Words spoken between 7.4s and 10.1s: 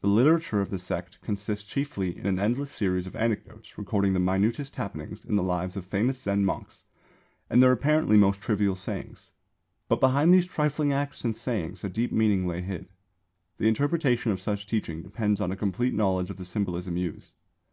and their (apparently) most trivial sayings. But